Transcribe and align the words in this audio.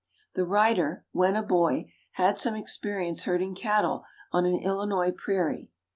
The 0.33 0.45
writer, 0.47 1.05
when 1.11 1.35
a 1.35 1.43
boy, 1.43 1.93
had 2.13 2.39
some 2.39 2.55
experience 2.55 3.25
herding 3.25 3.53
cattle 3.53 4.03
on 4.31 4.47
an 4.47 4.57
Illinois 4.57 5.11
prairie. 5.11 5.69